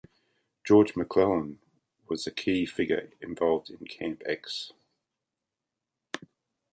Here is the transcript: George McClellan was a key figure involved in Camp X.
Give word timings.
George 0.63 0.95
McClellan 0.95 1.59
was 2.09 2.25
a 2.25 2.31
key 2.31 2.65
figure 2.65 3.11
involved 3.21 3.69
in 3.69 3.85
Camp 3.85 4.23
X. 4.25 4.73